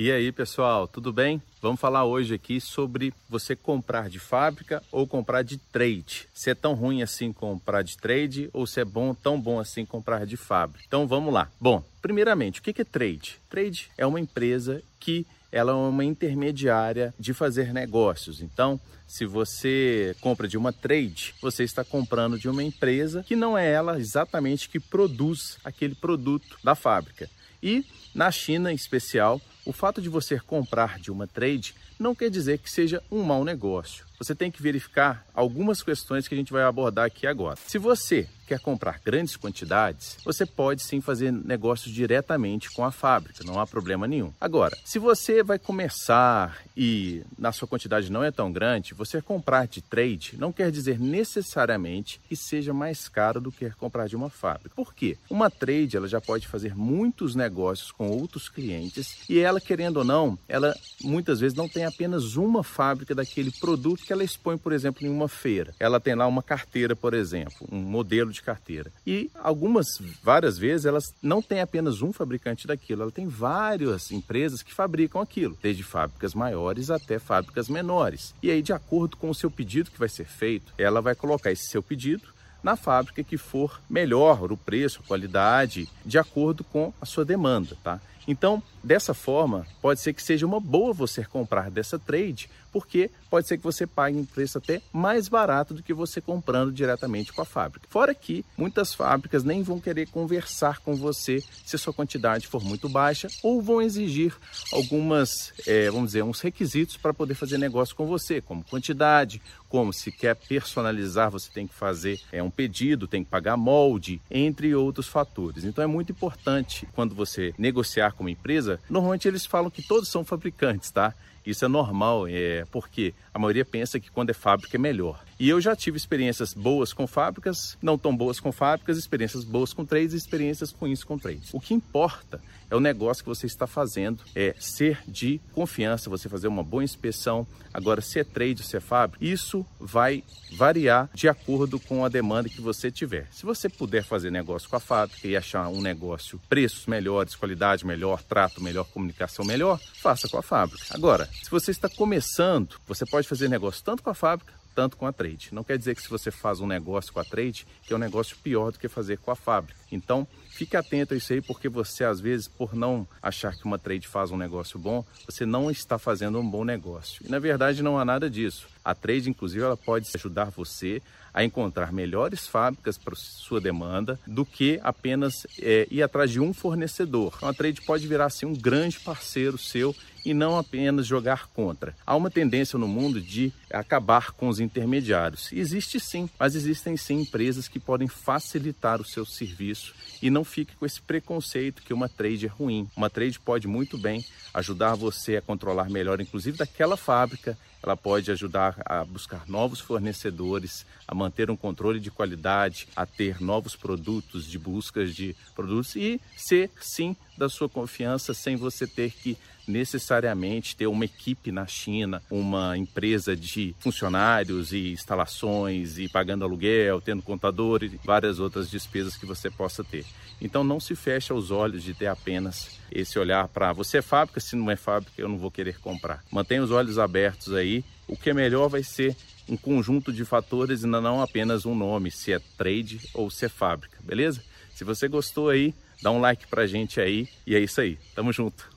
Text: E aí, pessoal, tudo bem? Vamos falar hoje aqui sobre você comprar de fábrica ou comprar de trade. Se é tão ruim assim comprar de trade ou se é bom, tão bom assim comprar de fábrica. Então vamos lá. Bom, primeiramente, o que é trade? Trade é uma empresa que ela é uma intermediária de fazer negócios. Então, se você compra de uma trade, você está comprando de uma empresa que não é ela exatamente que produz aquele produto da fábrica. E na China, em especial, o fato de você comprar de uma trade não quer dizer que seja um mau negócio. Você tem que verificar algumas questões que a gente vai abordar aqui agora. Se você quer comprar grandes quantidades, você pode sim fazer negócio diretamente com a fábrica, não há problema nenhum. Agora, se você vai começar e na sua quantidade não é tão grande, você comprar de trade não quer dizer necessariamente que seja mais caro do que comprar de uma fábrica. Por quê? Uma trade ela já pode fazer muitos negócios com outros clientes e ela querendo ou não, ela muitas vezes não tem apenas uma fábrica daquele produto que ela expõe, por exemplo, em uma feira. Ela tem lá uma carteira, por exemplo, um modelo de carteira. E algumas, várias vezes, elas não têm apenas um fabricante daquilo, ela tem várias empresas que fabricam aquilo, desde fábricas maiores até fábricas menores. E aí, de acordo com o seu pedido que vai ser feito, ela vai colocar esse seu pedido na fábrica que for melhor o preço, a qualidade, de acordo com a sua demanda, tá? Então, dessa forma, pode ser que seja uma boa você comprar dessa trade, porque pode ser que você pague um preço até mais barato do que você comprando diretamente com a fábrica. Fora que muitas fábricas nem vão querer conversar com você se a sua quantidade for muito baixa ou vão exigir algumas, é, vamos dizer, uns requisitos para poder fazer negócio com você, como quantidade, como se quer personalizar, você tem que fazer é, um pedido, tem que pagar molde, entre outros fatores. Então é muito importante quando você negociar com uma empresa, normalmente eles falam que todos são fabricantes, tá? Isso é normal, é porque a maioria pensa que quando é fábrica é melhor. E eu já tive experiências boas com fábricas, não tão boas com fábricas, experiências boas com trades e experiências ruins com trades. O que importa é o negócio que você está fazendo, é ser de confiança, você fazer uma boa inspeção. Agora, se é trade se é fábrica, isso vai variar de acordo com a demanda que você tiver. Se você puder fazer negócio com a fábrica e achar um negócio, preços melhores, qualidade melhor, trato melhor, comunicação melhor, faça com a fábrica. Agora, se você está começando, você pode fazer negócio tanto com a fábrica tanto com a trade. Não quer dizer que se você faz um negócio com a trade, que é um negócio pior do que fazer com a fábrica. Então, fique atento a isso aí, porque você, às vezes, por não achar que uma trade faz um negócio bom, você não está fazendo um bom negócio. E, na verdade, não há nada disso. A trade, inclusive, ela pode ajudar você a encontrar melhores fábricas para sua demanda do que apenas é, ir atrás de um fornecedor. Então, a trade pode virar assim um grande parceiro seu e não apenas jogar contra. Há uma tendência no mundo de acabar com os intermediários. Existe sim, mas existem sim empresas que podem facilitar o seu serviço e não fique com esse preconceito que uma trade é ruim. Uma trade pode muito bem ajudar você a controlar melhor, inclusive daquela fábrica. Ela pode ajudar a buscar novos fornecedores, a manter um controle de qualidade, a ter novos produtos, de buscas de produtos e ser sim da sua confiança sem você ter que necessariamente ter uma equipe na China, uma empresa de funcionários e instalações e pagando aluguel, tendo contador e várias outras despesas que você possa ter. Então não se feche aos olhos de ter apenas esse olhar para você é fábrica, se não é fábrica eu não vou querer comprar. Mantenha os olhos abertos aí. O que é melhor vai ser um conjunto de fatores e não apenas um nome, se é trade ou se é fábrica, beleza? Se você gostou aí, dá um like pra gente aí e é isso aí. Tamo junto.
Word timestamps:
E 0.00 0.12
aí, 0.12 0.30
pessoal, 0.30 0.86
tudo 0.86 1.12
bem? 1.12 1.42
Vamos 1.60 1.80
falar 1.80 2.04
hoje 2.04 2.32
aqui 2.32 2.60
sobre 2.60 3.12
você 3.28 3.56
comprar 3.56 4.08
de 4.08 4.20
fábrica 4.20 4.80
ou 4.92 5.08
comprar 5.08 5.42
de 5.42 5.58
trade. 5.58 6.28
Se 6.32 6.50
é 6.50 6.54
tão 6.54 6.74
ruim 6.74 7.02
assim 7.02 7.32
comprar 7.32 7.82
de 7.82 7.96
trade 7.98 8.48
ou 8.52 8.64
se 8.64 8.80
é 8.80 8.84
bom, 8.84 9.12
tão 9.12 9.40
bom 9.40 9.58
assim 9.58 9.84
comprar 9.84 10.24
de 10.24 10.36
fábrica. 10.36 10.84
Então 10.86 11.04
vamos 11.08 11.34
lá. 11.34 11.50
Bom, 11.60 11.82
primeiramente, 12.00 12.60
o 12.60 12.62
que 12.62 12.80
é 12.80 12.84
trade? 12.84 13.40
Trade 13.50 13.90
é 13.98 14.06
uma 14.06 14.20
empresa 14.20 14.80
que 15.00 15.26
ela 15.50 15.72
é 15.72 15.74
uma 15.74 16.04
intermediária 16.04 17.12
de 17.18 17.34
fazer 17.34 17.72
negócios. 17.72 18.40
Então, 18.40 18.80
se 19.04 19.26
você 19.26 20.14
compra 20.20 20.46
de 20.46 20.56
uma 20.56 20.72
trade, 20.72 21.34
você 21.42 21.64
está 21.64 21.82
comprando 21.82 22.38
de 22.38 22.48
uma 22.48 22.62
empresa 22.62 23.24
que 23.24 23.34
não 23.34 23.58
é 23.58 23.68
ela 23.68 23.98
exatamente 23.98 24.68
que 24.68 24.78
produz 24.78 25.58
aquele 25.64 25.96
produto 25.96 26.56
da 26.62 26.76
fábrica. 26.76 27.28
E 27.60 27.84
na 28.14 28.30
China, 28.30 28.70
em 28.70 28.76
especial, 28.76 29.40
o 29.68 29.72
fato 29.72 30.00
de 30.00 30.08
você 30.08 30.40
comprar 30.40 30.98
de 30.98 31.12
uma 31.12 31.26
trade 31.26 31.74
não 31.98 32.14
quer 32.14 32.30
dizer 32.30 32.56
que 32.56 32.70
seja 32.70 33.02
um 33.12 33.22
mau 33.22 33.44
negócio. 33.44 34.07
Você 34.18 34.34
tem 34.34 34.50
que 34.50 34.62
verificar 34.62 35.24
algumas 35.32 35.82
questões 35.82 36.26
que 36.26 36.34
a 36.34 36.38
gente 36.38 36.52
vai 36.52 36.62
abordar 36.62 37.06
aqui 37.06 37.26
agora. 37.26 37.58
Se 37.66 37.78
você 37.78 38.28
quer 38.48 38.58
comprar 38.58 38.98
grandes 39.04 39.36
quantidades, 39.36 40.16
você 40.24 40.46
pode 40.46 40.82
sim 40.82 41.02
fazer 41.02 41.30
negócio 41.30 41.92
diretamente 41.92 42.70
com 42.70 42.82
a 42.82 42.90
fábrica, 42.90 43.44
não 43.44 43.60
há 43.60 43.66
problema 43.66 44.08
nenhum. 44.08 44.32
Agora, 44.40 44.76
se 44.84 44.98
você 44.98 45.42
vai 45.42 45.58
começar 45.58 46.58
e 46.74 47.22
na 47.38 47.52
sua 47.52 47.68
quantidade 47.68 48.10
não 48.10 48.24
é 48.24 48.30
tão 48.30 48.50
grande, 48.50 48.94
você 48.94 49.20
comprar 49.20 49.68
de 49.68 49.82
trade 49.82 50.36
não 50.38 50.50
quer 50.50 50.70
dizer 50.70 50.98
necessariamente 50.98 52.20
que 52.26 52.34
seja 52.34 52.72
mais 52.72 53.06
caro 53.06 53.38
do 53.38 53.52
que 53.52 53.68
comprar 53.72 54.08
de 54.08 54.16
uma 54.16 54.30
fábrica. 54.30 54.74
Por 54.74 54.94
quê? 54.94 55.18
Uma 55.28 55.50
trade 55.50 55.98
ela 55.98 56.08
já 56.08 56.20
pode 56.20 56.48
fazer 56.48 56.74
muitos 56.74 57.34
negócios 57.34 57.92
com 57.92 58.08
outros 58.08 58.48
clientes 58.48 59.18
e 59.28 59.38
ela 59.38 59.60
querendo 59.60 59.98
ou 59.98 60.04
não, 60.04 60.38
ela 60.48 60.74
muitas 61.02 61.40
vezes 61.40 61.56
não 61.56 61.68
tem 61.68 61.84
apenas 61.84 62.36
uma 62.36 62.62
fábrica 62.62 63.14
daquele 63.14 63.50
produto 63.50 64.04
que 64.04 64.12
ela 64.12 64.24
expõe, 64.24 64.56
por 64.56 64.72
exemplo, 64.72 65.06
em 65.06 65.10
uma 65.10 65.28
feira. 65.28 65.74
Ela 65.78 66.00
tem 66.00 66.14
lá 66.14 66.26
uma 66.26 66.42
carteira, 66.42 66.94
por 66.96 67.14
exemplo, 67.14 67.66
um 67.70 67.78
modelo 67.78 68.32
de 68.32 68.42
carteira. 68.42 68.92
E 69.06 69.30
algumas, 69.34 69.86
várias 70.22 70.58
vezes, 70.58 70.86
elas 70.86 71.14
não 71.22 71.40
têm 71.42 71.60
apenas 71.60 72.02
um 72.02 72.12
fabricante 72.12 72.66
daquilo, 72.66 73.02
ela 73.02 73.12
tem 73.12 73.26
várias 73.26 74.10
empresas 74.10 74.62
que 74.62 74.74
fabricam 74.74 75.20
aquilo, 75.20 75.56
desde 75.62 75.82
fábricas 75.82 76.34
maiores 76.34 76.90
até 76.90 77.18
fábricas 77.18 77.68
menores. 77.68 78.34
E 78.42 78.50
aí, 78.50 78.62
de 78.62 78.72
acordo 78.72 79.16
com 79.16 79.30
o 79.30 79.34
seu 79.34 79.50
pedido 79.50 79.90
que 79.90 79.98
vai 79.98 80.08
ser 80.08 80.26
feito, 80.26 80.72
ela 80.78 81.00
vai 81.00 81.14
colocar 81.14 81.50
esse 81.50 81.68
seu 81.68 81.82
pedido 81.82 82.37
na 82.62 82.76
fábrica 82.76 83.22
que 83.22 83.36
for 83.36 83.80
melhor 83.88 84.50
o 84.52 84.56
preço, 84.56 85.00
a 85.02 85.06
qualidade, 85.06 85.88
de 86.04 86.18
acordo 86.18 86.64
com 86.64 86.92
a 87.00 87.06
sua 87.06 87.24
demanda, 87.24 87.76
tá? 87.82 88.00
Então, 88.28 88.62
dessa 88.84 89.14
forma, 89.14 89.66
pode 89.80 90.00
ser 90.00 90.12
que 90.12 90.22
seja 90.22 90.44
uma 90.44 90.60
boa 90.60 90.92
você 90.92 91.24
comprar 91.24 91.70
dessa 91.70 91.98
trade, 91.98 92.50
porque 92.70 93.10
pode 93.30 93.48
ser 93.48 93.56
que 93.56 93.64
você 93.64 93.86
pague 93.86 94.18
um 94.18 94.24
preço 94.24 94.58
até 94.58 94.82
mais 94.92 95.28
barato 95.28 95.72
do 95.72 95.82
que 95.82 95.94
você 95.94 96.20
comprando 96.20 96.70
diretamente 96.70 97.32
com 97.32 97.40
a 97.40 97.44
fábrica. 97.46 97.86
Fora 97.88 98.14
que 98.14 98.44
muitas 98.54 98.94
fábricas 98.94 99.44
nem 99.44 99.62
vão 99.62 99.80
querer 99.80 100.08
conversar 100.08 100.80
com 100.80 100.94
você 100.94 101.42
se 101.64 101.74
a 101.74 101.78
sua 101.78 101.94
quantidade 101.94 102.46
for 102.46 102.62
muito 102.62 102.86
baixa 102.86 103.28
ou 103.42 103.62
vão 103.62 103.80
exigir 103.80 104.36
algumas, 104.74 105.54
é, 105.66 105.90
vamos 105.90 106.08
dizer, 106.08 106.22
uns 106.22 106.40
requisitos 106.40 106.98
para 106.98 107.14
poder 107.14 107.34
fazer 107.34 107.56
negócio 107.56 107.96
com 107.96 108.06
você, 108.06 108.42
como 108.42 108.62
quantidade, 108.62 109.40
como 109.68 109.92
se 109.92 110.10
quer 110.10 110.34
personalizar, 110.34 111.30
você 111.30 111.50
tem 111.52 111.66
que 111.66 111.74
fazer 111.74 112.20
é, 112.32 112.42
um 112.42 112.50
pedido, 112.50 113.06
tem 113.06 113.22
que 113.22 113.30
pagar 113.30 113.56
molde, 113.56 114.20
entre 114.30 114.74
outros 114.74 115.06
fatores. 115.06 115.64
Então 115.64 115.84
é 115.84 115.86
muito 115.86 116.12
importante 116.12 116.88
quando 116.94 117.14
você 117.14 117.54
negociar 117.58 118.12
com 118.12 118.24
uma 118.24 118.30
empresa, 118.30 118.80
normalmente 118.88 119.28
eles 119.28 119.44
falam 119.44 119.70
que 119.70 119.82
todos 119.82 120.08
são 120.08 120.24
fabricantes, 120.24 120.90
tá? 120.90 121.14
Isso 121.48 121.64
é 121.64 121.68
normal, 121.68 122.28
é 122.28 122.66
porque 122.70 123.14
a 123.32 123.38
maioria 123.38 123.64
pensa 123.64 123.98
que 123.98 124.10
quando 124.10 124.28
é 124.28 124.34
fábrica 124.34 124.76
é 124.76 124.78
melhor. 124.78 125.24
E 125.40 125.48
eu 125.48 125.60
já 125.62 125.74
tive 125.74 125.96
experiências 125.96 126.52
boas 126.52 126.92
com 126.92 127.06
fábricas, 127.06 127.78
não 127.80 127.96
tão 127.96 128.14
boas 128.14 128.38
com 128.38 128.52
fábricas, 128.52 128.98
experiências 128.98 129.44
boas 129.44 129.72
com 129.72 129.82
trades 129.82 130.12
e 130.12 130.16
experiências 130.18 130.72
ruins 130.72 131.02
com 131.02 131.16
trades. 131.16 131.48
O 131.54 131.60
que 131.60 131.72
importa 131.72 132.38
é 132.70 132.76
o 132.76 132.80
negócio 132.80 133.22
que 133.22 133.28
você 133.28 133.46
está 133.46 133.66
fazendo, 133.66 134.22
é 134.34 134.54
ser 134.58 135.00
de 135.08 135.40
confiança, 135.52 136.10
você 136.10 136.28
fazer 136.28 136.48
uma 136.48 136.62
boa 136.62 136.84
inspeção. 136.84 137.46
Agora, 137.72 138.02
se 138.02 138.18
é 138.18 138.24
trade 138.24 138.62
se 138.62 138.76
é 138.76 138.80
fábrica, 138.80 139.24
isso 139.24 139.64
vai 139.80 140.22
variar 140.56 141.08
de 141.14 141.28
acordo 141.28 141.78
com 141.80 142.04
a 142.04 142.08
demanda 142.08 142.48
que 142.48 142.60
você 142.60 142.90
tiver. 142.90 143.26
Se 143.30 143.46
você 143.46 143.68
puder 143.68 144.04
fazer 144.04 144.30
negócio 144.30 144.68
com 144.68 144.76
a 144.76 144.80
fábrica 144.80 145.26
e 145.26 145.36
achar 145.36 145.68
um 145.68 145.80
negócio, 145.80 146.40
preços 146.48 146.86
melhores, 146.86 147.34
qualidade 147.34 147.86
melhor, 147.86 148.22
trato 148.22 148.62
melhor, 148.62 148.84
comunicação 148.84 149.44
melhor, 149.44 149.80
faça 149.94 150.28
com 150.28 150.36
a 150.36 150.42
fábrica. 150.42 150.84
Agora, 150.90 151.28
se 151.42 151.50
você 151.50 151.70
está 151.70 151.88
começando, 151.88 152.76
você 152.86 153.06
pode 153.06 153.28
fazer 153.28 153.48
negócio 153.48 153.82
tanto 153.84 154.02
com 154.02 154.10
a 154.10 154.14
fábrica 154.14 154.52
tanto 154.74 154.96
com 154.96 155.06
a 155.06 155.12
trade. 155.12 155.48
Não 155.52 155.64
quer 155.64 155.78
dizer 155.78 155.94
que 155.94 156.02
se 156.02 156.08
você 156.08 156.30
faz 156.30 156.60
um 156.60 156.66
negócio 156.66 157.12
com 157.12 157.20
a 157.20 157.24
trade, 157.24 157.66
que 157.82 157.92
é 157.92 157.96
um 157.96 157.98
negócio 157.98 158.36
pior 158.42 158.72
do 158.72 158.78
que 158.78 158.88
fazer 158.88 159.18
com 159.18 159.30
a 159.30 159.36
fábrica. 159.36 159.78
Então, 159.90 160.26
fique 160.50 160.76
atento 160.76 161.14
a 161.14 161.16
isso 161.16 161.32
aí, 161.32 161.40
porque 161.40 161.68
você, 161.68 162.04
às 162.04 162.20
vezes, 162.20 162.48
por 162.48 162.74
não 162.74 163.06
achar 163.22 163.56
que 163.56 163.64
uma 163.64 163.78
trade 163.78 164.06
faz 164.06 164.30
um 164.30 164.36
negócio 164.36 164.78
bom, 164.78 165.04
você 165.26 165.46
não 165.46 165.70
está 165.70 165.98
fazendo 165.98 166.38
um 166.38 166.48
bom 166.48 166.64
negócio. 166.64 167.24
E, 167.24 167.30
na 167.30 167.38
verdade, 167.38 167.82
não 167.82 167.98
há 167.98 168.04
nada 168.04 168.28
disso. 168.28 168.68
A 168.84 168.94
trade, 168.94 169.30
inclusive, 169.30 169.64
ela 169.64 169.76
pode 169.76 170.08
ajudar 170.14 170.50
você 170.50 171.02
a 171.32 171.44
encontrar 171.44 171.92
melhores 171.92 172.46
fábricas 172.46 172.98
para 172.98 173.14
sua 173.14 173.60
demanda 173.60 174.18
do 174.26 174.44
que 174.44 174.80
apenas 174.82 175.46
é, 175.60 175.86
ir 175.90 176.02
atrás 176.02 176.30
de 176.30 176.40
um 176.40 176.52
fornecedor. 176.52 177.34
Então, 177.36 177.48
a 177.48 177.54
trade 177.54 177.80
pode 177.82 178.06
virar 178.06 178.26
assim 178.26 178.46
um 178.46 178.54
grande 178.54 178.98
parceiro 178.98 179.56
seu 179.58 179.94
e 180.24 180.34
não 180.34 180.58
apenas 180.58 181.06
jogar 181.06 181.46
contra. 181.48 181.94
Há 182.04 182.16
uma 182.16 182.30
tendência 182.30 182.78
no 182.78 182.88
mundo 182.88 183.20
de 183.20 183.52
acabar 183.72 184.32
com 184.32 184.48
os 184.48 184.60
intermediários. 184.68 185.50
Existe 185.52 185.98
sim, 185.98 186.28
mas 186.38 186.54
existem 186.54 186.96
sim 186.96 187.20
empresas 187.22 187.66
que 187.66 187.80
podem 187.80 188.06
facilitar 188.06 189.00
o 189.00 189.04
seu 189.04 189.24
serviço 189.24 189.94
e 190.22 190.30
não 190.30 190.44
fique 190.44 190.76
com 190.76 190.84
esse 190.84 191.00
preconceito 191.00 191.82
que 191.82 191.94
uma 191.94 192.08
trade 192.08 192.46
é 192.46 192.48
ruim. 192.48 192.88
Uma 192.96 193.08
trade 193.08 193.40
pode 193.40 193.66
muito 193.66 193.96
bem 193.96 194.24
ajudar 194.52 194.94
você 194.94 195.36
a 195.36 195.42
controlar 195.42 195.88
melhor, 195.88 196.20
inclusive 196.20 196.58
daquela 196.58 196.96
fábrica. 196.96 197.58
Ela 197.82 197.96
pode 197.96 198.30
ajudar 198.30 198.80
a 198.84 199.04
buscar 199.04 199.48
novos 199.48 199.80
fornecedores, 199.80 200.84
a 201.06 201.14
manter 201.14 201.50
um 201.50 201.56
controle 201.56 202.00
de 202.00 202.10
qualidade, 202.10 202.88
a 202.94 203.06
ter 203.06 203.40
novos 203.40 203.76
produtos, 203.76 204.46
de 204.46 204.58
buscas 204.58 205.14
de 205.14 205.34
produtos 205.54 205.94
e 205.94 206.20
ser 206.36 206.70
sim 206.80 207.16
da 207.38 207.48
sua 207.48 207.68
confiança 207.68 208.34
sem 208.34 208.56
você 208.56 208.86
ter 208.86 209.12
que 209.12 209.38
necessariamente 209.66 210.74
ter 210.74 210.86
uma 210.86 211.04
equipe 211.04 211.52
na 211.52 211.66
China, 211.66 212.22
uma 212.30 212.76
empresa 212.76 213.36
de 213.36 213.74
funcionários 213.78 214.72
e 214.72 214.92
instalações 214.92 215.98
e 215.98 216.08
pagando 216.08 216.44
aluguel, 216.44 217.00
tendo 217.00 217.22
contador 217.22 217.84
e 217.84 218.00
várias 218.02 218.40
outras 218.40 218.70
despesas 218.70 219.16
que 219.16 219.26
você 219.26 219.50
possa 219.50 219.84
ter. 219.84 220.04
Então 220.40 220.64
não 220.64 220.80
se 220.80 220.94
feche 220.96 221.32
aos 221.32 221.50
olhos 221.50 221.82
de 221.82 221.94
ter 221.94 222.06
apenas 222.06 222.78
esse 222.90 223.18
olhar 223.18 223.46
para 223.48 223.72
você 223.72 223.98
é 223.98 224.02
fábrica, 224.02 224.40
se 224.40 224.56
não 224.56 224.70
é 224.70 224.76
fábrica 224.76 225.12
eu 225.20 225.28
não 225.28 225.36
vou 225.36 225.50
querer 225.50 225.78
comprar. 225.78 226.24
Mantenha 226.30 226.62
os 226.62 226.70
olhos 226.70 226.98
abertos 226.98 227.52
aí. 227.52 227.84
O 228.06 228.16
que 228.16 228.30
é 228.30 228.34
melhor 228.34 228.68
vai 228.68 228.82
ser 228.82 229.14
um 229.46 229.56
conjunto 229.56 230.12
de 230.12 230.24
fatores 230.24 230.82
e 230.82 230.86
não 230.86 231.20
apenas 231.20 231.66
um 231.66 231.74
nome, 231.74 232.10
se 232.10 232.32
é 232.32 232.40
trade 232.56 233.00
ou 233.12 233.30
se 233.30 233.44
é 233.44 233.48
fábrica, 233.48 233.98
beleza? 234.02 234.42
Se 234.74 234.84
você 234.84 235.08
gostou 235.08 235.48
aí, 235.48 235.74
dá 236.02 236.10
um 236.10 236.20
like 236.20 236.46
pra 236.46 236.66
gente 236.66 237.00
aí 237.00 237.28
e 237.46 237.54
é 237.54 237.58
isso 237.58 237.80
aí. 237.80 237.98
Tamo 238.14 238.32
junto. 238.32 238.68